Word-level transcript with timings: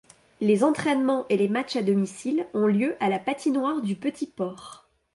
Les 0.39 0.63
entraînements 0.63 1.27
et 1.29 1.37
les 1.37 1.47
matchs 1.47 1.75
à 1.75 1.83
domicile 1.83 2.47
ont 2.55 2.65
lieu 2.65 2.95
à 2.99 3.07
la 3.07 3.19
patinoire 3.19 3.83
du 3.83 3.95
Petit-Port. 3.95 4.89